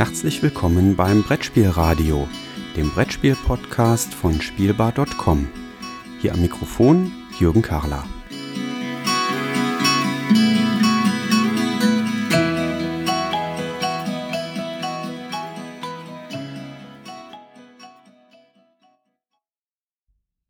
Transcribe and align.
Herzlich 0.00 0.42
willkommen 0.42 0.96
beim 0.96 1.22
Brettspielradio, 1.22 2.26
dem 2.74 2.88
Brettspiel-Podcast 2.88 4.14
von 4.14 4.40
Spielbar.com. 4.40 5.46
Hier 6.22 6.32
am 6.32 6.40
Mikrofon 6.40 7.12
Jürgen 7.38 7.60
Karler. 7.60 8.06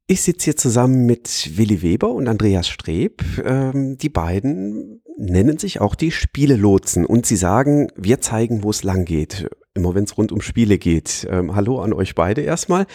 Ich 0.06 0.22
sitze 0.22 0.44
hier 0.44 0.56
zusammen 0.56 1.06
mit 1.06 1.56
Willi 1.56 1.82
Weber 1.82 2.12
und 2.12 2.28
Andreas 2.28 2.68
Streb. 2.68 3.24
Ähm, 3.44 3.98
die 3.98 4.10
beiden 4.10 5.02
nennen 5.20 5.58
sich 5.58 5.80
auch 5.80 5.94
die 5.94 6.10
Spielelotsen 6.10 7.04
und 7.04 7.26
sie 7.26 7.36
sagen, 7.36 7.88
wir 7.94 8.20
zeigen, 8.20 8.62
wo 8.62 8.70
es 8.70 8.82
lang 8.82 9.04
geht. 9.04 9.48
Immer 9.74 9.94
wenn 9.94 10.04
es 10.04 10.16
rund 10.16 10.32
um 10.32 10.40
Spiele 10.40 10.78
geht. 10.78 11.28
Ähm, 11.30 11.54
hallo 11.54 11.80
an 11.80 11.92
euch 11.92 12.14
beide 12.14 12.40
erstmal. 12.40 12.86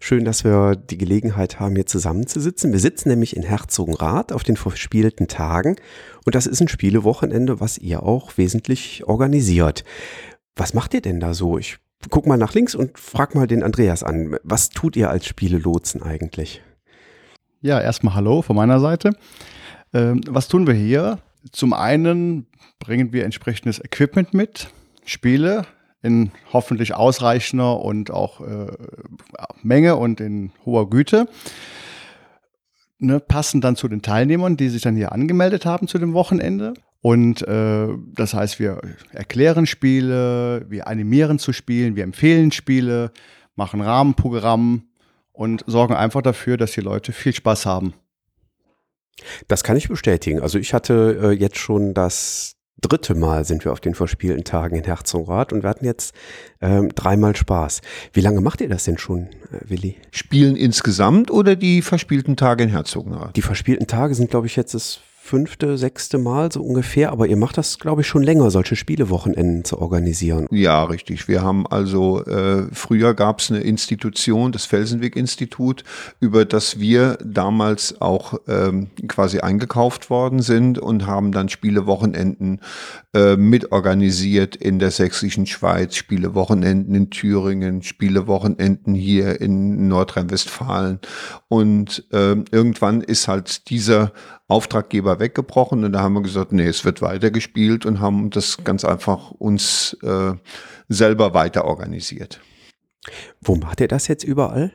Schön, 0.00 0.24
dass 0.24 0.42
wir 0.42 0.74
die 0.74 0.98
Gelegenheit 0.98 1.60
haben, 1.60 1.76
hier 1.76 1.86
zusammenzusitzen. 1.86 2.72
Wir 2.72 2.80
sitzen 2.80 3.10
nämlich 3.10 3.36
in 3.36 3.42
Herzogenrath 3.42 4.32
auf 4.32 4.42
den 4.42 4.56
verspielten 4.56 5.28
Tagen 5.28 5.76
und 6.24 6.34
das 6.34 6.46
ist 6.46 6.60
ein 6.60 6.68
Spielewochenende, 6.68 7.60
was 7.60 7.78
ihr 7.78 8.02
auch 8.02 8.36
wesentlich 8.36 9.04
organisiert. 9.06 9.84
Was 10.56 10.74
macht 10.74 10.94
ihr 10.94 11.02
denn 11.02 11.20
da 11.20 11.34
so? 11.34 11.58
Ich 11.58 11.78
guck 12.10 12.26
mal 12.26 12.38
nach 12.38 12.54
links 12.54 12.74
und 12.74 12.98
frag 12.98 13.34
mal 13.34 13.46
den 13.46 13.62
Andreas 13.62 14.02
an. 14.02 14.36
Was 14.42 14.70
tut 14.70 14.96
ihr 14.96 15.10
als 15.10 15.26
Spielelotsen 15.26 16.02
eigentlich? 16.02 16.62
Ja, 17.60 17.80
erstmal 17.80 18.14
Hallo 18.14 18.42
von 18.42 18.56
meiner 18.56 18.80
Seite. 18.80 19.12
Ähm, 19.92 20.22
was 20.26 20.48
tun 20.48 20.66
wir 20.66 20.74
hier? 20.74 21.18
Zum 21.52 21.72
einen 21.72 22.46
bringen 22.78 23.12
wir 23.12 23.24
entsprechendes 23.24 23.82
Equipment 23.82 24.34
mit, 24.34 24.68
Spiele 25.04 25.66
in 26.04 26.32
hoffentlich 26.52 26.94
ausreichender 26.94 27.80
und 27.80 28.10
auch 28.10 28.40
äh, 28.42 28.72
Menge 29.62 29.96
und 29.96 30.20
in 30.20 30.52
hoher 30.66 30.90
Güte. 30.90 31.28
Ne, 32.98 33.20
passen 33.20 33.60
dann 33.60 33.74
zu 33.74 33.88
den 33.88 34.02
Teilnehmern, 34.02 34.56
die 34.56 34.68
sich 34.68 34.82
dann 34.82 34.96
hier 34.96 35.12
angemeldet 35.12 35.64
haben 35.64 35.88
zu 35.88 35.98
dem 35.98 36.12
Wochenende. 36.12 36.74
Und 37.00 37.46
äh, 37.48 37.88
das 38.14 38.34
heißt, 38.34 38.58
wir 38.58 38.80
erklären 39.12 39.66
Spiele, 39.66 40.66
wir 40.68 40.88
animieren 40.88 41.38
zu 41.38 41.52
Spielen, 41.52 41.96
wir 41.96 42.04
empfehlen 42.04 42.52
Spiele, 42.52 43.10
machen 43.56 43.80
Rahmenprogramm 43.80 44.84
und 45.32 45.64
sorgen 45.66 45.94
einfach 45.94 46.22
dafür, 46.22 46.56
dass 46.56 46.72
die 46.72 46.80
Leute 46.80 47.12
viel 47.12 47.34
Spaß 47.34 47.66
haben. 47.66 47.94
Das 49.48 49.64
kann 49.64 49.76
ich 49.76 49.88
bestätigen. 49.88 50.40
Also 50.40 50.58
ich 50.58 50.74
hatte 50.74 51.18
äh, 51.22 51.30
jetzt 51.30 51.58
schon 51.58 51.94
das 51.94 52.56
dritte 52.80 53.14
Mal 53.14 53.44
sind 53.44 53.64
wir 53.64 53.72
auf 53.72 53.80
den 53.80 53.94
verspielten 53.94 54.44
Tagen 54.44 54.76
in 54.76 54.84
Herzogenrath 54.84 55.52
und 55.52 55.62
wir 55.62 55.70
hatten 55.70 55.84
jetzt 55.84 56.14
ähm, 56.60 56.90
dreimal 56.94 57.34
Spaß. 57.34 57.80
Wie 58.12 58.20
lange 58.20 58.40
macht 58.40 58.60
ihr 58.60 58.68
das 58.68 58.84
denn 58.84 58.98
schon, 58.98 59.28
äh, 59.52 59.60
Willi? 59.68 59.96
Spielen 60.10 60.56
insgesamt 60.56 61.30
oder 61.30 61.56
die 61.56 61.82
verspielten 61.82 62.36
Tage 62.36 62.64
in 62.64 62.70
Herzogenrath? 62.70 63.36
Die 63.36 63.42
verspielten 63.42 63.86
Tage 63.86 64.14
sind, 64.14 64.30
glaube 64.30 64.46
ich, 64.46 64.56
jetzt 64.56 64.74
das 64.74 65.00
fünfte, 65.24 65.78
sechste 65.78 66.18
Mal 66.18 66.52
so 66.52 66.62
ungefähr, 66.62 67.10
aber 67.10 67.26
ihr 67.26 67.38
macht 67.38 67.56
das, 67.56 67.78
glaube 67.78 68.02
ich, 68.02 68.06
schon 68.06 68.22
länger, 68.22 68.50
solche 68.50 68.76
Spielewochenenden 68.76 69.64
zu 69.64 69.78
organisieren. 69.78 70.46
Ja, 70.50 70.84
richtig. 70.84 71.28
Wir 71.28 71.40
haben 71.40 71.66
also, 71.66 72.22
äh, 72.26 72.66
früher 72.72 73.14
gab 73.14 73.40
es 73.40 73.50
eine 73.50 73.60
Institution, 73.60 74.52
das 74.52 74.66
Felsenweg-Institut, 74.66 75.82
über 76.20 76.44
das 76.44 76.78
wir 76.78 77.16
damals 77.24 78.02
auch 78.02 78.34
ähm, 78.48 78.88
quasi 79.08 79.40
eingekauft 79.40 80.10
worden 80.10 80.42
sind 80.42 80.78
und 80.78 81.06
haben 81.06 81.32
dann 81.32 81.48
Spielewochenenden 81.48 82.60
äh, 83.14 83.36
mitorganisiert 83.36 84.56
in 84.56 84.78
der 84.78 84.90
sächsischen 84.90 85.46
Schweiz, 85.46 85.96
Spielewochenenden 85.96 86.94
in 86.94 87.08
Thüringen, 87.08 87.82
Spielewochenenden 87.82 88.94
hier 88.94 89.40
in 89.40 89.88
Nordrhein-Westfalen. 89.88 90.98
Und 91.48 92.04
äh, 92.12 92.36
irgendwann 92.50 93.00
ist 93.00 93.26
halt 93.26 93.70
dieser 93.70 94.12
Auftraggeber 94.46 95.20
weggebrochen 95.20 95.84
und 95.84 95.92
da 95.92 96.00
haben 96.00 96.14
wir 96.14 96.22
gesagt, 96.22 96.52
nee, 96.52 96.66
es 96.66 96.84
wird 96.84 97.00
weitergespielt 97.00 97.86
und 97.86 98.00
haben 98.00 98.30
das 98.30 98.62
ganz 98.62 98.84
einfach 98.84 99.30
uns 99.30 99.96
äh, 100.02 100.34
selber 100.88 101.32
weiter 101.32 101.64
organisiert. 101.64 102.40
Wo 103.40 103.56
macht 103.56 103.80
ihr 103.80 103.88
das 103.88 104.08
jetzt 104.08 104.24
überall? 104.24 104.72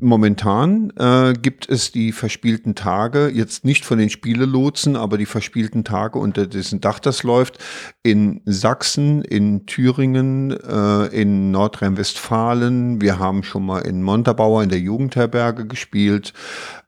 Momentan 0.00 0.92
äh, 0.96 1.32
gibt 1.32 1.68
es 1.68 1.90
die 1.90 2.12
verspielten 2.12 2.76
Tage, 2.76 3.28
jetzt 3.28 3.64
nicht 3.64 3.84
von 3.84 3.98
den 3.98 4.10
Spielelotsen, 4.10 4.94
aber 4.94 5.18
die 5.18 5.26
verspielten 5.26 5.82
Tage, 5.82 6.20
unter 6.20 6.46
dessen 6.46 6.80
Dach 6.80 7.00
das 7.00 7.24
läuft, 7.24 7.58
in 8.04 8.40
Sachsen, 8.44 9.22
in 9.22 9.66
Thüringen, 9.66 10.52
äh, 10.52 11.06
in 11.06 11.50
Nordrhein-Westfalen. 11.50 13.00
Wir 13.00 13.18
haben 13.18 13.42
schon 13.42 13.66
mal 13.66 13.80
in 13.80 14.04
Montabaur 14.04 14.62
in 14.62 14.68
der 14.68 14.78
Jugendherberge 14.78 15.66
gespielt. 15.66 16.32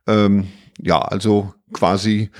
Ähm, 0.06 0.46
ja, 0.82 1.00
also 1.00 1.54
quasi 1.72 2.30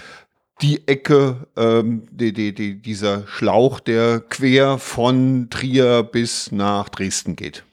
die 0.63 0.87
Ecke, 0.87 1.47
ähm, 1.57 2.07
die, 2.11 2.33
die, 2.33 2.55
die, 2.55 2.81
dieser 2.81 3.27
Schlauch, 3.27 3.81
der 3.81 4.21
quer 4.21 4.79
von 4.79 5.49
Trier 5.51 6.03
bis 6.03 6.53
nach 6.53 6.89
Dresden 6.89 7.37
geht. 7.37 7.65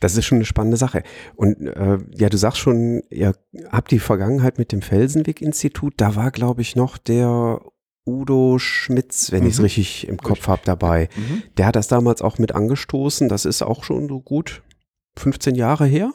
Das 0.00 0.16
ist 0.16 0.26
schon 0.26 0.36
eine 0.36 0.44
spannende 0.44 0.76
Sache. 0.76 1.02
Und 1.34 1.66
äh, 1.66 1.98
ja, 2.14 2.28
du 2.28 2.36
sagst 2.36 2.58
schon, 2.58 3.02
ihr 3.10 3.34
habt 3.70 3.90
die 3.90 3.98
Vergangenheit 3.98 4.58
mit 4.58 4.70
dem 4.70 4.82
Felsenweg-Institut. 4.82 5.94
Da 5.96 6.14
war, 6.14 6.30
glaube 6.30 6.62
ich, 6.62 6.76
noch 6.76 6.98
der 6.98 7.60
Udo 8.06 8.58
Schmitz, 8.58 9.32
wenn 9.32 9.42
mhm. 9.42 9.48
ich 9.48 9.54
es 9.54 9.62
richtig 9.62 10.08
im 10.08 10.18
Kopf 10.18 10.46
habe, 10.46 10.62
dabei. 10.64 11.08
Mhm. 11.16 11.42
Der 11.56 11.66
hat 11.66 11.76
das 11.76 11.88
damals 11.88 12.22
auch 12.22 12.38
mit 12.38 12.54
angestoßen. 12.54 13.28
Das 13.28 13.44
ist 13.44 13.62
auch 13.62 13.82
schon 13.82 14.08
so 14.08 14.20
gut 14.20 14.62
15 15.18 15.56
Jahre 15.56 15.86
her. 15.86 16.12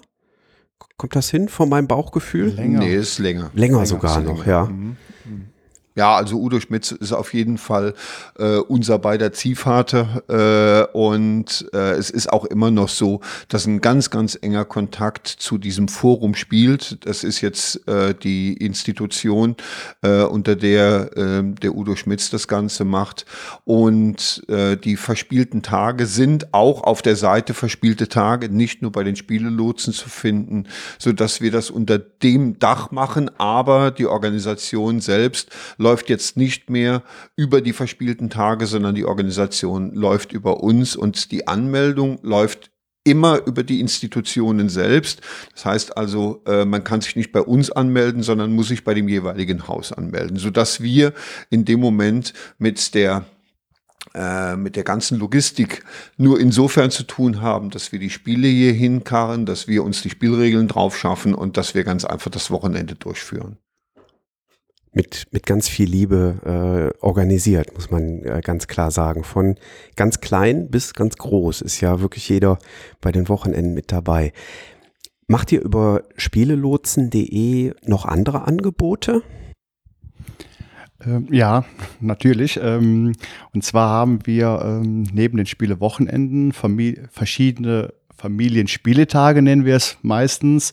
Kommt 0.98 1.16
das 1.16 1.30
hin 1.30 1.50
von 1.50 1.70
meinem 1.70 1.88
Bauchgefühl? 1.88 2.50
Länger. 2.50 2.80
Nee, 2.80 2.96
ist 2.96 3.20
länger. 3.20 3.52
Länger, 3.54 3.78
länger 3.78 3.86
sogar 3.86 4.22
noch, 4.22 4.40
länger. 4.40 4.48
ja. 4.48 4.66
Mhm. 4.66 4.98
mhm. 5.26 5.48
Ja, 5.96 6.16
also 6.16 6.40
Udo 6.40 6.60
Schmitz 6.60 6.92
ist 6.92 7.12
auf 7.12 7.36
jeden 7.36 7.60
Fall 7.60 7.94
äh, 8.40 8.58
unser 8.58 8.98
beider 8.98 9.32
Ziehvater 9.32 10.24
äh, 10.28 10.98
und 10.98 11.68
äh, 11.72 11.92
es 11.92 12.10
ist 12.10 12.34
auch 12.34 12.46
immer 12.46 12.72
noch 12.72 12.90
so, 12.90 13.22
dass 13.48 13.68
ein 13.68 13.80
ganz, 13.80 14.10
ganz 14.10 14.38
enger 14.42 14.66
Kontakt 14.66 15.28
zu 15.28 15.60
diesem 15.60 15.88
Forum 15.88 16.34
spielt. 16.34 17.06
Das 17.06 17.24
ist 17.24 17.42
jetzt 17.42 17.88
äh, 17.88 18.16
die 18.16 18.54
Institution, 18.54 19.56
äh, 20.02 20.24
unter 20.24 20.56
der 20.56 21.16
äh, 21.16 21.44
der 21.44 21.76
Udo 21.76 21.96
Schmitz 21.96 22.32
das 22.32 22.48
Ganze 22.48 22.86
macht 22.86 23.26
und 23.64 24.44
äh, 24.48 24.76
die 24.78 24.96
verspielten 24.96 25.62
Tage 25.62 26.08
sind 26.08 26.56
auch 26.56 26.82
auf 26.84 27.04
der 27.04 27.16
Seite 27.16 27.54
verspielte 27.54 28.08
Tage, 28.08 28.50
nicht 28.50 28.82
nur 28.82 28.92
bei 28.92 29.04
den 29.04 29.16
Spielelotsen 29.16 29.94
zu 29.94 30.10
finden, 30.10 30.68
so 30.98 31.12
dass 31.14 31.40
wir 31.40 31.52
das 31.52 31.70
unter 31.70 32.00
dem 32.00 32.58
Dach 32.58 32.90
machen, 32.90 33.30
aber 33.38 33.92
die 33.92 34.08
Organisation 34.08 35.00
selbst 35.00 35.52
läuft 35.84 36.10
jetzt 36.10 36.38
nicht 36.38 36.70
mehr 36.70 37.04
über 37.36 37.62
die 37.62 37.74
verspielten 37.74 38.30
Tage, 38.30 38.66
sondern 38.66 38.96
die 38.96 39.06
Organisation 39.06 39.94
läuft 39.94 40.32
über 40.32 40.64
uns 40.64 40.96
und 40.96 41.32
die 41.32 41.48
Anmeldung 41.48 42.20
läuft 42.24 42.72
immer 43.04 43.46
über 43.46 43.64
die 43.64 43.82
Institutionen 43.82 44.70
selbst. 44.70 45.22
Das 45.54 45.66
heißt 45.66 45.98
also, 45.98 46.42
äh, 46.48 46.64
man 46.64 46.86
kann 46.86 47.02
sich 47.02 47.16
nicht 47.18 47.34
bei 47.34 47.42
uns 47.42 47.70
anmelden, 47.70 48.24
sondern 48.24 48.54
muss 48.54 48.70
sich 48.70 48.86
bei 48.86 48.94
dem 48.94 49.10
jeweiligen 49.10 49.68
Haus 49.68 49.92
anmelden, 49.92 50.38
sodass 50.38 50.82
wir 50.82 51.14
in 51.50 51.66
dem 51.66 51.82
Moment 51.82 52.34
mit 52.58 52.96
der 52.96 53.26
äh, 54.16 54.56
mit 54.56 54.76
der 54.76 54.84
ganzen 54.84 55.18
Logistik 55.18 55.84
nur 56.18 56.40
insofern 56.40 56.92
zu 56.92 57.04
tun 57.04 57.42
haben, 57.42 57.72
dass 57.72 57.92
wir 57.92 58.00
die 58.00 58.10
Spiele 58.10 58.48
hier 58.48 58.74
hinkarren, 58.74 59.46
dass 59.46 59.68
wir 59.68 59.84
uns 59.84 60.02
die 60.02 60.10
Spielregeln 60.10 60.68
drauf 60.68 60.98
schaffen 60.98 61.34
und 61.34 61.58
dass 61.58 61.74
wir 61.74 61.84
ganz 61.84 62.06
einfach 62.06 62.32
das 62.32 62.52
Wochenende 62.52 62.96
durchführen 62.96 63.58
mit, 64.94 65.28
mit 65.32 65.46
ganz 65.46 65.68
viel 65.68 65.90
Liebe 65.90 66.94
äh, 67.02 67.04
organisiert, 67.04 67.74
muss 67.74 67.90
man 67.90 68.24
äh, 68.24 68.42
ganz 68.44 68.68
klar 68.68 68.92
sagen. 68.92 69.24
Von 69.24 69.56
ganz 69.96 70.22
klein 70.22 70.70
bis 70.70 70.94
ganz 70.94 71.18
groß 71.18 71.62
ist 71.62 71.82
ja 71.82 72.00
wirklich 72.00 72.30
jeder 72.30 72.60
bei 73.02 73.12
den 73.12 73.28
Wochenenden 73.28 73.74
mit 73.74 73.92
dabei. 73.92 74.34
Macht 75.28 75.52
ihr 75.52 75.62
über 75.62 76.04
spielelotsen.de 76.16 77.74
noch 77.86 78.06
andere 78.06 78.46
Angebote? 78.48 79.24
Ähm, 81.06 81.28
ja, 81.32 81.66
natürlich. 82.00 82.60
Ähm, 82.62 83.14
und 83.54 83.64
zwar 83.64 83.90
haben 83.90 84.20
wir 84.26 84.62
ähm, 84.64 85.04
neben 85.14 85.38
den 85.38 85.46
Spielewochenenden 85.48 86.54
verschiedene 86.54 87.94
Familienspieletage, 88.16 89.42
nennen 89.42 89.66
wir 89.66 89.76
es 89.76 89.98
meistens. 90.02 90.72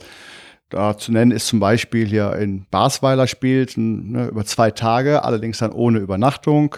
Da 0.70 0.96
zu 0.96 1.10
nennen 1.12 1.32
ist 1.32 1.48
zum 1.48 1.58
Beispiel 1.58 2.06
hier 2.06 2.34
in 2.36 2.64
Basweiler 2.70 3.26
spielt 3.26 3.76
ne, 3.76 4.28
über 4.28 4.44
zwei 4.44 4.70
Tage, 4.70 5.24
allerdings 5.24 5.58
dann 5.58 5.72
ohne 5.72 5.98
Übernachtung. 5.98 6.76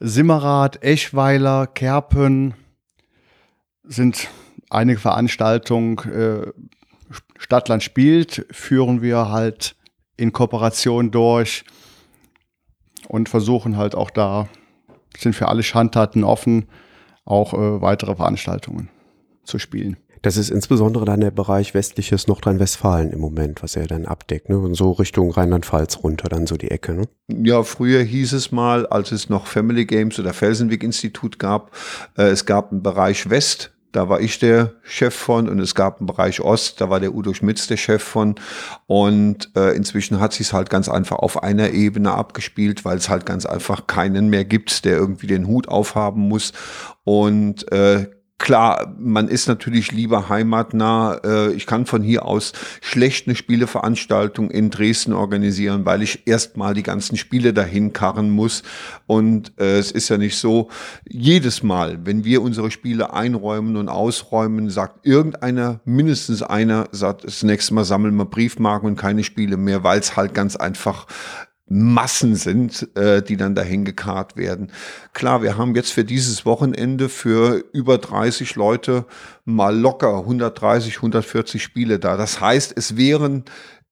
Simmerath, 0.00 0.82
Eschweiler, 0.82 1.68
Kerpen 1.68 2.54
sind 3.84 4.28
einige 4.70 4.98
Veranstaltungen. 4.98 5.98
Äh, 5.98 6.52
Stadtland 7.38 7.82
spielt, 7.82 8.46
führen 8.50 9.02
wir 9.02 9.28
halt 9.30 9.76
in 10.16 10.32
Kooperation 10.32 11.10
durch 11.10 11.64
und 13.08 13.28
versuchen 13.28 13.76
halt 13.76 13.94
auch 13.94 14.10
da, 14.10 14.48
sind 15.16 15.34
für 15.34 15.48
alle 15.48 15.62
Schandtaten 15.62 16.24
offen, 16.24 16.68
auch 17.24 17.54
äh, 17.54 17.80
weitere 17.80 18.16
Veranstaltungen 18.16 18.88
zu 19.44 19.58
spielen. 19.58 19.96
Das 20.22 20.36
ist 20.36 20.50
insbesondere 20.50 21.04
dann 21.04 21.20
der 21.20 21.30
Bereich 21.30 21.72
westliches 21.72 22.26
Nordrhein-Westfalen 22.26 23.10
im 23.10 23.20
Moment, 23.20 23.62
was 23.62 23.76
er 23.76 23.86
dann 23.86 24.04
abdeckt, 24.04 24.48
ne? 24.50 24.58
Und 24.58 24.74
so 24.74 24.92
Richtung 24.92 25.30
Rheinland-Pfalz 25.30 26.02
runter, 26.02 26.28
dann 26.28 26.46
so 26.46 26.56
die 26.56 26.70
Ecke, 26.70 26.92
ne? 26.92 27.08
Ja, 27.28 27.62
früher 27.62 28.02
hieß 28.02 28.34
es 28.34 28.52
mal, 28.52 28.86
als 28.86 29.12
es 29.12 29.30
noch 29.30 29.46
Family 29.46 29.86
Games 29.86 30.18
oder 30.18 30.34
Felsenweg-Institut 30.34 31.38
gab, 31.38 31.70
äh, 32.18 32.24
es 32.24 32.44
gab 32.44 32.70
einen 32.70 32.82
Bereich 32.82 33.30
West, 33.30 33.72
da 33.92 34.08
war 34.08 34.20
ich 34.20 34.38
der 34.38 34.74
Chef 34.82 35.14
von 35.14 35.48
und 35.48 35.58
es 35.58 35.74
gab 35.74 35.98
einen 35.98 36.06
Bereich 36.06 36.40
Ost, 36.40 36.80
da 36.80 36.90
war 36.90 37.00
der 37.00 37.12
Udo 37.12 37.34
Schmitz 37.34 37.66
der 37.66 37.76
Chef 37.76 38.02
von. 38.02 38.36
Und 38.86 39.50
äh, 39.56 39.74
inzwischen 39.74 40.20
hat 40.20 40.32
sich 40.32 40.48
es 40.48 40.52
halt 40.52 40.70
ganz 40.70 40.88
einfach 40.88 41.16
auf 41.18 41.42
einer 41.42 41.70
Ebene 41.70 42.12
abgespielt, 42.12 42.84
weil 42.84 42.98
es 42.98 43.08
halt 43.08 43.26
ganz 43.26 43.46
einfach 43.46 43.88
keinen 43.88 44.28
mehr 44.28 44.44
gibt, 44.44 44.84
der 44.84 44.96
irgendwie 44.96 45.26
den 45.26 45.48
Hut 45.48 45.68
aufhaben 45.68 46.28
muss. 46.28 46.52
Und 47.02 47.70
äh, 47.72 48.06
Klar, 48.40 48.94
man 48.98 49.28
ist 49.28 49.48
natürlich 49.48 49.92
lieber 49.92 50.30
heimatnah. 50.30 51.20
Äh, 51.22 51.52
ich 51.52 51.66
kann 51.66 51.84
von 51.84 52.02
hier 52.02 52.24
aus 52.24 52.54
schlecht 52.80 53.26
eine 53.26 53.36
Spieleveranstaltung 53.36 54.50
in 54.50 54.70
Dresden 54.70 55.12
organisieren, 55.12 55.84
weil 55.84 56.00
ich 56.00 56.26
erstmal 56.26 56.72
die 56.72 56.82
ganzen 56.82 57.18
Spiele 57.18 57.52
dahin 57.52 57.92
karren 57.92 58.30
muss. 58.30 58.62
Und 59.06 59.52
äh, 59.60 59.76
es 59.76 59.92
ist 59.92 60.08
ja 60.08 60.16
nicht 60.16 60.38
so, 60.38 60.70
jedes 61.06 61.62
Mal, 61.62 61.98
wenn 62.06 62.24
wir 62.24 62.40
unsere 62.40 62.70
Spiele 62.70 63.12
einräumen 63.12 63.76
und 63.76 63.90
ausräumen, 63.90 64.70
sagt 64.70 65.04
irgendeiner, 65.04 65.80
mindestens 65.84 66.42
einer, 66.42 66.88
sagt, 66.92 67.24
das 67.24 67.42
nächste 67.42 67.74
Mal 67.74 67.84
sammeln 67.84 68.16
wir 68.16 68.24
Briefmarken 68.24 68.88
und 68.88 68.96
keine 68.96 69.22
Spiele 69.22 69.58
mehr, 69.58 69.84
weil 69.84 70.00
es 70.00 70.16
halt 70.16 70.32
ganz 70.32 70.56
einfach 70.56 71.06
Massen 71.72 72.34
sind, 72.34 72.88
äh, 72.96 73.22
die 73.22 73.36
dann 73.36 73.54
dahin 73.54 73.84
gekarrt 73.84 74.36
werden. 74.36 74.72
Klar, 75.12 75.40
wir 75.42 75.56
haben 75.56 75.76
jetzt 75.76 75.92
für 75.92 76.04
dieses 76.04 76.44
Wochenende 76.44 77.08
für 77.08 77.64
über 77.72 77.96
30 77.96 78.56
Leute 78.56 79.06
mal 79.44 79.78
locker 79.78 80.18
130, 80.18 80.96
140 80.96 81.62
Spiele 81.62 82.00
da. 82.00 82.16
Das 82.16 82.40
heißt, 82.40 82.74
es 82.76 82.96
wären 82.96 83.44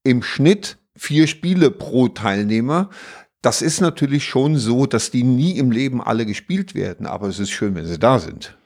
im 0.02 0.24
Schnitt 0.24 0.78
vier 0.96 1.28
Spiele 1.28 1.70
pro 1.70 2.08
Teilnehmer. 2.08 2.90
Das 3.42 3.62
ist 3.62 3.80
natürlich 3.80 4.24
schon 4.24 4.56
so, 4.56 4.86
dass 4.86 5.12
die 5.12 5.22
nie 5.22 5.56
im 5.56 5.70
Leben 5.70 6.02
alle 6.02 6.26
gespielt 6.26 6.74
werden, 6.74 7.06
aber 7.06 7.28
es 7.28 7.38
ist 7.38 7.50
schön, 7.50 7.76
wenn 7.76 7.86
sie 7.86 8.00
da 8.00 8.18
sind. 8.18 8.57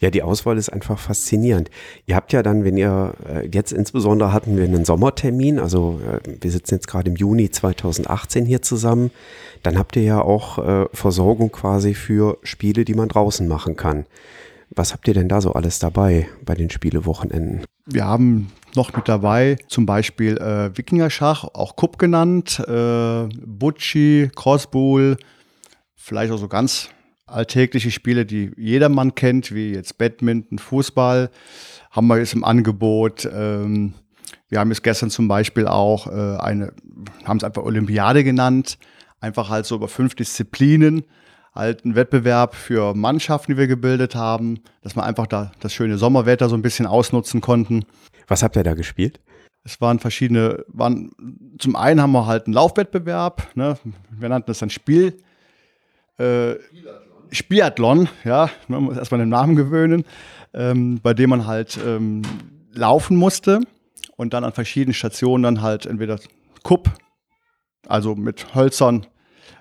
Ja, 0.00 0.10
die 0.10 0.22
Auswahl 0.22 0.58
ist 0.58 0.70
einfach 0.70 0.98
faszinierend. 0.98 1.70
Ihr 2.06 2.16
habt 2.16 2.32
ja 2.32 2.42
dann, 2.42 2.64
wenn 2.64 2.76
ihr, 2.76 3.14
äh, 3.28 3.48
jetzt 3.52 3.72
insbesondere 3.72 4.32
hatten 4.32 4.56
wir 4.56 4.64
einen 4.64 4.84
Sommertermin, 4.84 5.58
also 5.58 6.00
äh, 6.06 6.20
wir 6.40 6.50
sitzen 6.50 6.74
jetzt 6.74 6.88
gerade 6.88 7.10
im 7.10 7.16
Juni 7.16 7.50
2018 7.50 8.44
hier 8.44 8.62
zusammen, 8.62 9.10
dann 9.62 9.78
habt 9.78 9.96
ihr 9.96 10.02
ja 10.02 10.20
auch 10.20 10.58
äh, 10.58 10.86
Versorgung 10.92 11.50
quasi 11.52 11.94
für 11.94 12.38
Spiele, 12.42 12.84
die 12.84 12.94
man 12.94 13.08
draußen 13.08 13.48
machen 13.48 13.76
kann. 13.76 14.06
Was 14.70 14.92
habt 14.92 15.06
ihr 15.08 15.14
denn 15.14 15.28
da 15.28 15.40
so 15.40 15.52
alles 15.52 15.78
dabei 15.78 16.28
bei 16.44 16.54
den 16.54 16.70
Spielewochenenden? 16.70 17.64
Wir 17.86 18.06
haben 18.06 18.50
noch 18.74 18.94
mit 18.94 19.08
dabei 19.08 19.56
zum 19.68 19.86
Beispiel 19.86 20.36
äh, 20.38 20.76
Wikingerschach, 20.76 21.44
auch 21.44 21.76
Kupp 21.76 21.98
genannt, 21.98 22.60
äh, 22.66 23.28
Butchi, 23.44 24.30
Crossbull, 24.34 25.16
vielleicht 25.94 26.32
auch 26.32 26.38
so 26.38 26.48
ganz 26.48 26.88
alltägliche 27.26 27.90
Spiele, 27.90 28.26
die 28.26 28.52
jedermann 28.56 29.14
kennt, 29.14 29.54
wie 29.54 29.72
jetzt 29.72 29.98
Badminton, 29.98 30.58
Fußball, 30.58 31.30
haben 31.90 32.06
wir 32.06 32.18
jetzt 32.18 32.34
im 32.34 32.44
Angebot. 32.44 33.28
Ähm, 33.32 33.94
wir 34.48 34.60
haben 34.60 34.70
jetzt 34.70 34.82
gestern 34.82 35.10
zum 35.10 35.28
Beispiel 35.28 35.66
auch 35.66 36.06
äh, 36.06 36.38
eine, 36.38 36.72
haben 37.24 37.38
es 37.38 37.44
einfach 37.44 37.62
Olympiade 37.62 38.24
genannt, 38.24 38.78
einfach 39.20 39.48
halt 39.48 39.66
so 39.66 39.76
über 39.76 39.88
fünf 39.88 40.14
Disziplinen, 40.14 41.04
halt 41.54 41.84
ein 41.84 41.94
Wettbewerb 41.94 42.54
für 42.54 42.94
Mannschaften, 42.94 43.52
die 43.52 43.58
wir 43.58 43.66
gebildet 43.66 44.14
haben, 44.14 44.60
dass 44.82 44.96
wir 44.96 45.04
einfach 45.04 45.26
da 45.26 45.52
das 45.60 45.72
schöne 45.72 45.98
Sommerwetter 45.98 46.48
so 46.48 46.56
ein 46.56 46.62
bisschen 46.62 46.86
ausnutzen 46.86 47.40
konnten. 47.40 47.84
Was 48.26 48.42
habt 48.42 48.56
ihr 48.56 48.64
da 48.64 48.74
gespielt? 48.74 49.20
Es 49.62 49.80
waren 49.80 49.98
verschiedene, 49.98 50.64
waren, 50.68 51.10
zum 51.58 51.74
einen 51.74 52.02
haben 52.02 52.12
wir 52.12 52.26
halt 52.26 52.46
einen 52.46 52.54
Laufwettbewerb, 52.54 53.48
ne? 53.54 53.78
wir 54.10 54.28
nannten 54.28 54.48
das 54.48 54.58
dann 54.58 54.68
Spiel. 54.68 55.16
Äh, 56.18 56.56
Spiathlon, 57.34 58.08
ja, 58.24 58.50
man 58.68 58.84
muss 58.84 58.96
erstmal 58.96 59.20
den 59.20 59.28
Namen 59.28 59.56
gewöhnen, 59.56 60.04
ähm, 60.52 61.00
bei 61.02 61.14
dem 61.14 61.30
man 61.30 61.46
halt 61.46 61.78
ähm, 61.84 62.22
laufen 62.72 63.16
musste 63.16 63.60
und 64.16 64.34
dann 64.34 64.44
an 64.44 64.52
verschiedenen 64.52 64.94
Stationen 64.94 65.42
dann 65.42 65.62
halt 65.62 65.86
entweder 65.86 66.18
Kupp, 66.62 66.90
also 67.86 68.14
mit 68.14 68.54
Hölzern 68.54 69.06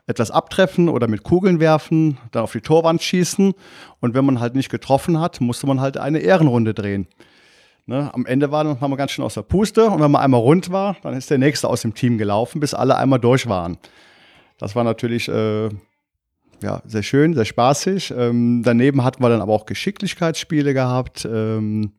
etwas 0.06 0.32
abtreffen 0.32 0.90
oder 0.90 1.08
mit 1.08 1.24
Kugeln 1.24 1.60
werfen, 1.60 2.18
dann 2.32 2.44
auf 2.44 2.52
die 2.52 2.62
Torwand 2.62 3.02
schießen 3.02 3.54
und 4.02 4.14
wenn 4.14 4.26
man 4.26 4.40
halt 4.40 4.56
nicht 4.56 4.70
getroffen 4.70 5.20
hat, 5.20 5.42
musste 5.42 5.68
man 5.68 5.80
halt 5.80 5.98
eine 5.98 6.20
Ehrenrunde 6.20 6.74
drehen. 6.74 7.08
Ne, 7.86 8.10
am 8.14 8.26
Ende 8.26 8.50
war, 8.50 8.64
dann, 8.64 8.78
man 8.80 8.96
ganz 8.96 9.12
schön 9.12 9.26
aus 9.26 9.34
der 9.34 9.42
Puste 9.42 9.90
und 9.90 10.00
wenn 10.02 10.12
man 10.12 10.22
einmal 10.22 10.40
rund 10.40 10.72
war, 10.72 10.96
dann 11.04 11.16
ist 11.16 11.30
der 11.30 11.38
Nächste 11.38 11.68
aus 11.68 11.82
dem 11.82 11.94
Team 11.94 12.18
gelaufen, 12.18 12.62
bis 12.62 12.74
alle 12.74 12.96
einmal 12.96 13.20
durch 13.20 13.48
waren. 13.48 13.78
Das 14.58 14.74
war 14.74 14.86
natürlich 14.86 15.28
äh, 15.28 15.70
ja, 16.64 16.82
sehr 16.86 17.04
schön, 17.04 17.34
sehr 17.34 17.46
spaßig. 17.46 18.14
Ähm, 18.18 18.64
daneben 18.64 19.04
hatten 19.04 19.22
wir 19.22 19.30
dann 19.30 19.42
aber 19.42 19.54
auch 19.54 19.66
Geschicklichkeitsspiele 19.66 20.74
gehabt, 20.74 21.28
ähm, 21.30 21.92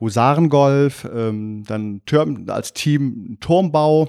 Husarengolf, 0.00 1.08
ähm, 1.12 1.64
dann 1.66 2.02
Türm, 2.06 2.46
als 2.48 2.72
Team 2.72 3.38
Turmbau 3.40 4.08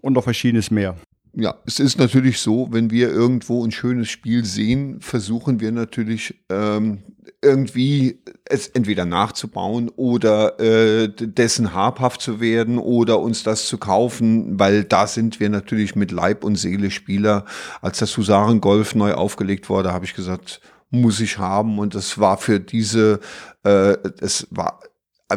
und 0.00 0.14
noch 0.14 0.24
verschiedenes 0.24 0.70
mehr. 0.70 0.96
Ja, 1.34 1.54
es 1.64 1.78
ist 1.78 1.98
natürlich 1.98 2.38
so, 2.38 2.68
wenn 2.72 2.90
wir 2.90 3.08
irgendwo 3.08 3.64
ein 3.64 3.70
schönes 3.70 4.08
Spiel 4.08 4.44
sehen, 4.44 5.00
versuchen 5.00 5.60
wir 5.60 5.70
natürlich 5.70 6.34
ähm, 6.48 6.98
irgendwie 7.42 8.20
es 8.44 8.68
entweder 8.68 9.04
nachzubauen 9.04 9.90
oder 9.96 10.58
äh, 10.60 11.08
dessen 11.08 11.74
habhaft 11.74 12.20
zu 12.20 12.40
werden 12.40 12.78
oder 12.78 13.20
uns 13.20 13.42
das 13.42 13.66
zu 13.66 13.78
kaufen, 13.78 14.58
weil 14.58 14.84
da 14.84 15.06
sind 15.06 15.40
wir 15.40 15.48
natürlich 15.48 15.96
mit 15.96 16.10
Leib 16.10 16.44
und 16.44 16.56
Seele 16.56 16.90
Spieler. 16.90 17.44
Als 17.80 17.98
das 17.98 18.16
Husaren 18.16 18.60
Golf 18.60 18.94
neu 18.94 19.14
aufgelegt 19.14 19.68
wurde, 19.68 19.92
habe 19.92 20.04
ich 20.04 20.14
gesagt, 20.14 20.60
muss 20.90 21.20
ich 21.20 21.38
haben 21.38 21.78
und 21.78 21.94
es 21.94 22.18
war 22.18 22.36
für 22.36 22.60
diese, 22.60 23.20
äh, 23.64 23.96
es 24.20 24.48
war 24.50 24.80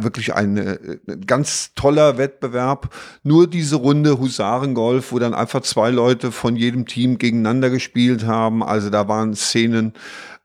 wirklich 0.01 0.33
ein, 0.33 0.57
ein 0.57 1.21
ganz 1.27 1.73
toller 1.75 2.17
Wettbewerb. 2.17 2.89
Nur 3.21 3.47
diese 3.47 3.75
Runde 3.75 4.17
Husarengolf, 4.17 5.11
wo 5.11 5.19
dann 5.19 5.35
einfach 5.35 5.61
zwei 5.61 5.91
Leute 5.91 6.31
von 6.31 6.55
jedem 6.55 6.87
Team 6.87 7.19
gegeneinander 7.19 7.69
gespielt 7.69 8.25
haben. 8.25 8.63
Also 8.63 8.89
da 8.89 9.07
waren 9.07 9.35
Szenen, 9.35 9.93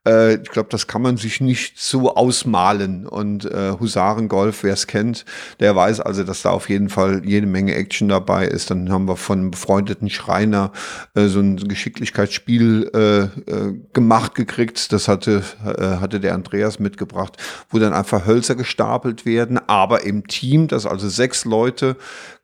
äh, 0.09 0.35
ich 0.43 0.50
glaube, 0.50 0.69
das 0.71 0.87
kann 0.87 1.03
man 1.03 1.17
sich 1.17 1.41
nicht 1.41 1.79
so 1.79 2.15
ausmalen. 2.15 3.07
Und 3.07 3.45
äh, 3.45 3.73
Husarengolf, 3.79 4.62
wer 4.62 4.73
es 4.73 4.87
kennt, 4.87 5.25
der 5.61 5.77
weiß 5.77 6.00
also, 6.00 6.25
dass 6.25 6.43
da 6.43 6.50
auf 6.50 6.69
jeden 6.69 6.88
Fall 6.88 7.23
jede 7.25 7.47
Menge 7.47 7.75
Action 7.75 8.09
dabei 8.09 8.47
ist. 8.47 8.71
Dann 8.71 8.91
haben 8.91 9.07
wir 9.07 9.17
von 9.17 9.38
einem 9.38 9.50
befreundeten 9.50 10.09
Schreiner 10.11 10.73
äh, 11.15 11.27
so 11.27 11.41
ein 11.41 11.57
Geschicklichkeitsspiel 11.57 12.91
äh, 12.95 13.19
äh, 13.50 13.75
gemacht 13.93 14.35
gekriegt. 14.35 14.93
Das 14.93 15.09
hatte, 15.09 15.43
äh, 15.65 15.99
hatte 16.00 16.21
der 16.21 16.35
Andreas 16.35 16.79
mitgebracht, 16.79 17.37
wo 17.71 17.79
dann 17.79 17.93
einfach 17.93 18.27
Hölzer 18.27 18.55
gestapelt 18.55 19.27
werden, 19.27 19.59
aber 19.69 20.05
im 20.05 20.27
Team, 20.27 20.69
dass 20.69 20.87
also 20.87 21.09
sechs 21.09 21.45
Leute 21.45 21.97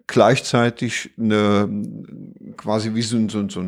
gleichzeitig 0.07 1.11
eine 1.19 1.69
quasi 2.57 2.95
wie 2.95 3.03
so, 3.03 3.29
so, 3.29 3.49
so, 3.49 3.65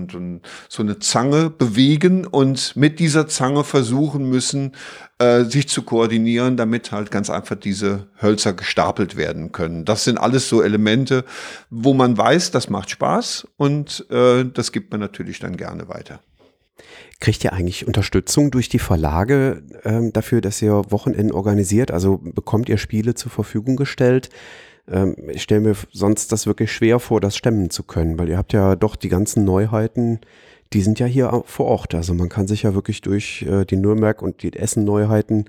so, 0.69 0.83
eine 0.83 0.99
Zange 0.99 1.51
bewegen 1.51 2.27
und 2.27 2.77
mit 2.77 2.99
dieser 3.01 3.27
Zange 3.27 3.65
versuchen 3.65 4.29
müssen, 4.29 4.73
äh, 5.19 5.45
sich 5.45 5.69
zu 5.69 5.83
koordinieren, 5.83 6.57
damit 6.57 6.93
halt 6.93 7.11
ganz 7.11 7.31
einfach 7.31 7.57
diese 7.57 8.09
Hölzer 8.21 8.53
gestapelt 8.53 9.17
werden 9.17 9.53
können. 9.53 9.85
Das 9.85 10.05
sind 10.05 10.19
alles 10.19 10.49
so 10.49 10.63
Elemente, 10.63 11.25
wo 11.71 11.95
man 11.95 12.17
weiß, 12.17 12.51
das 12.51 12.69
macht 12.69 12.91
Spaß 12.91 13.49
und 13.57 14.07
äh, 14.11 14.45
das 14.45 14.73
gibt 14.73 14.91
man 14.91 15.01
natürlich 15.01 15.39
dann 15.39 15.57
gerne 15.57 15.89
weiter. 15.89 16.21
Kriegt 17.19 17.43
ihr 17.45 17.55
eigentlich 17.55 17.87
Unterstützung 17.87 18.51
durch 18.51 18.69
die 18.69 18.79
Verlage 18.79 19.63
ähm, 19.85 20.13
dafür, 20.13 20.43
dass 20.43 20.61
ihr 20.61 20.83
Wochenenden 20.91 21.33
organisiert? 21.33 21.91
Also 21.91 22.19
bekommt 22.19 22.69
ihr 22.69 22.77
Spiele 22.77 23.15
zur 23.15 23.31
Verfügung 23.31 23.77
gestellt? 23.77 24.29
Ähm, 24.91 25.17
ich 25.29 25.43
stelle 25.43 25.61
mir 25.61 25.77
sonst 25.93 26.33
das 26.33 26.47
wirklich 26.47 26.73
schwer 26.73 26.99
vor, 27.01 27.21
das 27.21 27.37
stemmen 27.37 27.71
zu 27.71 27.83
können, 27.83 28.19
weil 28.19 28.29
ihr 28.29 28.39
habt 28.39 28.53
ja 28.53 28.77
doch 28.77 28.97
die 28.97 29.09
ganzen 29.09 29.45
Neuheiten, 29.45 30.21
die 30.73 30.83
sind 30.83 30.99
ja 30.99 31.07
hier 31.07 31.43
vor 31.47 31.67
Ort. 31.67 31.95
Also 31.95 32.15
man 32.15 32.29
kann 32.29 32.49
sich 32.49 32.63
ja 32.63 32.75
wirklich 32.75 33.01
durch 33.01 33.43
äh, 33.43 33.65
die 33.65 33.77
Nürnberg 33.77 34.21
und 34.23 34.43
die 34.43 34.53
Essen-Neuheiten 34.53 35.47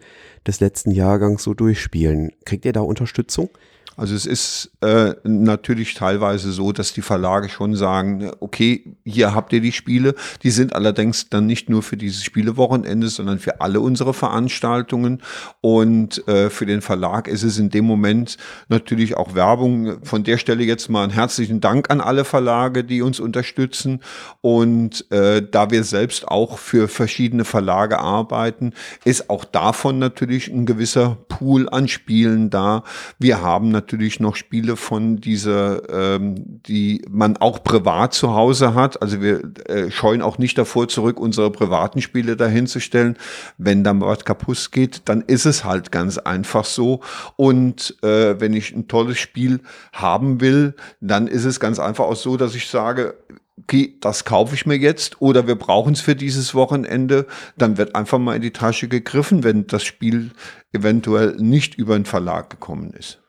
des 0.48 0.60
letzten 0.60 0.92
Jahrgangs 0.92 1.44
so 1.44 1.54
durchspielen. 1.54 2.32
Kriegt 2.46 2.66
ihr 2.66 2.74
da 2.74 2.82
Unterstützung? 2.82 3.50
Also 3.98 4.13
es 4.13 4.27
ist 4.27 4.72
äh, 4.82 5.16
natürlich 5.24 5.96
teilweise 5.96 6.51
so, 6.51 6.72
dass 6.72 6.94
die 6.94 7.01
Verlage 7.01 7.50
schon 7.50 7.75
sagen, 7.75 8.30
okay, 8.39 8.96
hier 9.04 9.34
habt 9.34 9.51
ihr 9.54 9.60
die 9.60 9.72
Spiele. 9.72 10.13
Die 10.44 10.51
sind 10.51 10.75
allerdings 10.75 11.30
dann 11.30 11.48
nicht 11.48 11.68
nur 11.68 11.82
für 11.82 11.98
dieses 11.98 12.24
Spielewochenende, 12.24 13.08
sondern 13.08 13.39
für 13.39 13.60
alle 13.60 13.82
unsere 13.82 14.13
Veranstaltungen. 14.13 15.24
Und 15.62 16.25
äh, 16.27 16.51
für 16.51 16.68
den 16.68 16.82
Verlag 16.82 17.27
ist 17.27 17.42
es 17.42 17.58
in 17.58 17.72
dem 17.72 17.86
Moment 17.86 18.38
natürlich 18.70 19.18
auch 19.18 19.34
Werbung. 19.34 20.06
Von 20.06 20.24
der 20.24 20.38
Stelle 20.38 20.63
jetzt 20.63 20.89
mal 20.89 21.01
einen 21.04 21.13
herzlichen 21.13 21.60
Dank 21.60 21.89
an 21.89 22.00
alle 22.00 22.24
Verlage, 22.24 22.84
die 22.84 23.01
uns 23.01 23.20
unterstützen. 23.20 24.04
Und 24.42 25.10
äh, 25.12 25.42
da 25.42 25.72
wir 25.72 25.84
selbst 25.84 26.27
auch 26.27 26.60
für 26.60 26.88
verschiedene 26.88 27.46
Verlage 27.46 27.98
arbeiten, 27.98 28.74
ist 29.06 29.32
auch 29.32 29.44
davon 29.44 29.98
natürlich 29.98 30.37
ein 30.46 30.67
gewisser 30.67 31.17
Pool 31.27 31.67
an 31.70 31.88
Spielen 31.88 32.51
da. 32.51 32.84
Wir 33.17 33.41
haben 33.41 33.70
natürlich 33.72 34.20
noch 34.20 34.36
Spiele 34.36 34.75
von 34.75 35.17
dieser, 35.17 35.89
ähm, 35.89 36.62
die 36.67 37.01
man 37.10 37.38
auch 37.38 37.63
privat 37.63 38.13
zu 38.13 38.36
Hause 38.36 38.75
hat. 38.75 39.01
Also 39.01 39.22
wir 39.22 39.41
äh, 39.65 39.89
scheuen 39.89 40.22
auch 40.22 40.38
nicht 40.38 40.58
davor 40.58 40.88
zurück, 40.88 41.20
unsere 41.20 41.50
privaten 41.50 42.01
Spiele 42.01 42.38
dahin 42.38 42.67
zu 42.67 42.79
stellen. 42.79 43.17
Wenn 43.58 43.84
dann 43.84 44.01
was 44.01 44.24
kaputt 44.24 44.72
geht, 44.72 45.01
dann 45.06 45.22
ist 45.22 45.46
es 45.46 45.65
halt 45.65 45.91
ganz 45.91 46.20
einfach 46.20 46.65
so. 46.65 47.01
Und 47.36 47.98
äh, 48.03 48.39
wenn 48.39 48.53
ich 48.53 48.75
ein 48.75 48.88
tolles 48.88 49.17
Spiel 49.17 49.62
haben 49.94 50.41
will, 50.41 50.75
dann 51.01 51.27
ist 51.27 51.46
es 51.46 51.60
ganz 51.60 51.79
einfach 51.79 52.06
auch 52.06 52.15
so, 52.15 52.38
dass 52.38 52.53
ich 52.53 52.67
sage, 52.67 53.15
okay, 53.60 53.98
das 54.02 54.26
kaufe 54.26 54.56
ich 54.56 54.66
mir 54.66 54.78
jetzt 54.78 55.22
oder 55.22 55.48
wir 55.48 55.56
brauchen 55.56 55.94
es 55.94 56.02
für 56.02 56.16
dieses 56.16 56.54
Wochenende, 56.54 57.28
dann 57.58 57.78
wird 57.78 57.96
einfach 57.96 58.20
mal 58.20 58.36
in 58.36 58.42
die 58.42 58.52
Tasche 58.52 58.88
gegriffen, 58.88 59.44
wenn 59.44 59.68
das 59.68 59.84
Spiel 59.84 60.32
eventuell 60.72 61.36
nicht 61.38 61.76
über 61.76 61.96
den 61.96 62.06
Verlag 62.06 62.50
gekommen 62.50 62.92
ist. 62.92 63.20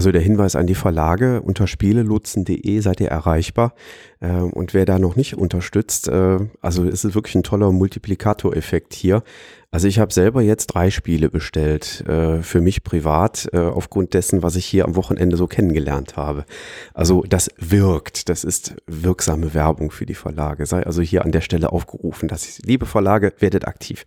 Also 0.00 0.12
der 0.12 0.22
Hinweis 0.22 0.56
an 0.56 0.66
die 0.66 0.74
Verlage, 0.74 1.42
unter 1.42 1.66
spielelotsen.de 1.66 2.80
seid 2.80 3.02
ihr 3.02 3.08
erreichbar. 3.08 3.74
Äh, 4.20 4.30
und 4.30 4.72
wer 4.72 4.86
da 4.86 4.98
noch 4.98 5.14
nicht 5.14 5.36
unterstützt, 5.36 6.08
äh, 6.08 6.38
also 6.62 6.86
es 6.86 7.04
ist 7.04 7.14
wirklich 7.14 7.34
ein 7.34 7.42
toller 7.42 7.70
Multiplikatoreffekt 7.70 8.94
hier. 8.94 9.22
Also 9.70 9.88
ich 9.88 9.98
habe 9.98 10.10
selber 10.10 10.40
jetzt 10.40 10.68
drei 10.68 10.90
Spiele 10.90 11.28
bestellt, 11.28 12.02
äh, 12.08 12.42
für 12.42 12.62
mich 12.62 12.82
privat, 12.82 13.50
aufgrund 13.52 14.14
dessen, 14.14 14.42
was 14.42 14.56
ich 14.56 14.64
hier 14.64 14.86
am 14.86 14.96
Wochenende 14.96 15.36
so 15.36 15.46
kennengelernt 15.46 16.16
habe. 16.16 16.46
Also 16.94 17.22
das 17.28 17.50
wirkt, 17.58 18.30
das 18.30 18.42
ist 18.42 18.76
wirksame 18.86 19.52
Werbung 19.52 19.90
für 19.90 20.06
die 20.06 20.14
Verlage. 20.14 20.64
Sei 20.64 20.82
also 20.82 21.02
hier 21.02 21.26
an 21.26 21.30
der 21.30 21.42
Stelle 21.42 21.72
aufgerufen, 21.72 22.26
dass 22.26 22.48
ich, 22.48 22.64
liebe 22.64 22.86
Verlage, 22.86 23.34
werdet 23.38 23.68
aktiv. 23.68 24.06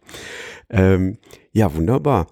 Ähm, 0.71 1.19
ja, 1.51 1.75
wunderbar. 1.75 2.25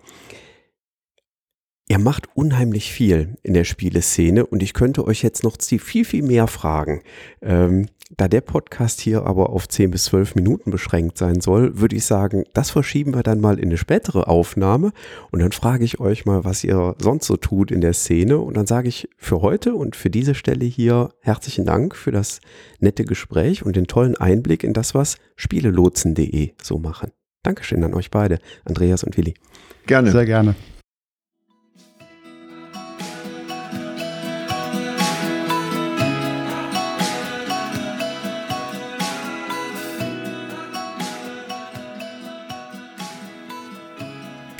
Ihr 1.91 1.99
macht 1.99 2.29
unheimlich 2.35 2.93
viel 2.93 3.35
in 3.43 3.53
der 3.53 3.65
Spieleszene 3.65 4.45
und 4.45 4.63
ich 4.63 4.73
könnte 4.73 5.05
euch 5.05 5.21
jetzt 5.23 5.43
noch 5.43 5.57
viel, 5.59 6.05
viel 6.05 6.23
mehr 6.23 6.47
fragen. 6.47 7.01
Ähm, 7.41 7.87
da 8.15 8.29
der 8.29 8.39
Podcast 8.39 9.01
hier 9.01 9.25
aber 9.25 9.49
auf 9.49 9.67
10 9.67 9.91
bis 9.91 10.05
12 10.05 10.35
Minuten 10.35 10.71
beschränkt 10.71 11.17
sein 11.17 11.41
soll, 11.41 11.81
würde 11.81 11.97
ich 11.97 12.05
sagen, 12.05 12.45
das 12.53 12.71
verschieben 12.71 13.13
wir 13.13 13.23
dann 13.23 13.41
mal 13.41 13.59
in 13.59 13.65
eine 13.65 13.77
spätere 13.77 14.29
Aufnahme 14.29 14.93
und 15.31 15.41
dann 15.41 15.51
frage 15.51 15.83
ich 15.83 15.99
euch 15.99 16.25
mal, 16.25 16.45
was 16.45 16.63
ihr 16.63 16.95
sonst 16.97 17.27
so 17.27 17.35
tut 17.35 17.71
in 17.71 17.81
der 17.81 17.91
Szene 17.91 18.37
und 18.37 18.55
dann 18.55 18.67
sage 18.67 18.87
ich 18.87 19.09
für 19.17 19.41
heute 19.41 19.75
und 19.75 19.97
für 19.97 20.09
diese 20.09 20.33
Stelle 20.33 20.63
hier 20.63 21.09
herzlichen 21.19 21.65
Dank 21.65 21.97
für 21.97 22.13
das 22.13 22.39
nette 22.79 23.03
Gespräch 23.03 23.65
und 23.65 23.75
den 23.75 23.87
tollen 23.87 24.15
Einblick 24.15 24.63
in 24.63 24.71
das, 24.71 24.95
was 24.95 25.17
Spielelotsen.de 25.35 26.53
so 26.63 26.77
machen. 26.77 27.11
Dankeschön 27.43 27.83
an 27.83 27.93
euch 27.95 28.11
beide, 28.11 28.39
Andreas 28.63 29.03
und 29.03 29.17
Willi. 29.17 29.33
Gerne. 29.87 30.09
Sehr 30.11 30.25
gerne. 30.25 30.55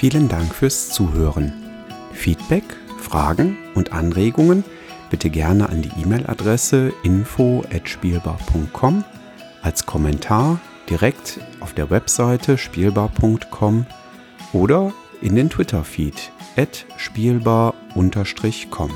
Vielen 0.02 0.28
Dank 0.28 0.54
fürs 0.56 0.90
Zuhören. 0.90 1.54
Feedback, 2.12 2.64
Fragen 2.98 3.56
und 3.76 3.94
Anregungen 3.94 4.64
bitte 5.12 5.30
gerne 5.30 5.70
an 5.70 5.84
die 5.84 5.92
E-Mail-Adresse 6.02 6.92
info@spielbar.com 7.04 9.04
als 9.62 9.86
Kommentar 9.86 10.60
direkt 10.90 11.40
auf 11.60 11.76
der 11.76 11.92
Webseite 11.92 12.58
spielbar.com 12.58 13.86
oder 14.54 14.92
in 15.22 15.36
den 15.36 15.52
Twitter-Feed 15.52 16.32
spielbar-com. 16.98 18.90